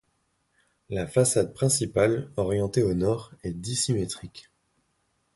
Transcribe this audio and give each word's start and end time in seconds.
La 0.89 1.05
façade 1.05 1.53
principale, 1.53 2.31
orientée 2.35 2.81
au 2.81 2.95
nord, 2.95 3.33
est 3.43 3.51
dissymétrique. 3.53 4.49